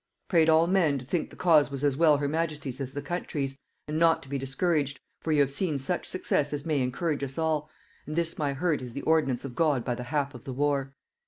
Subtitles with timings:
[0.29, 3.55] Prayed all men to think the cause was as well her majesty's as the country's;
[3.87, 7.37] and not to be discouraged; for you have seen such success as may encourage us
[7.37, 7.69] all;
[8.07, 10.95] and this my hurt is the ordinance of God by the hap of the war.